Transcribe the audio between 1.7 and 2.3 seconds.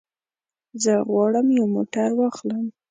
موټر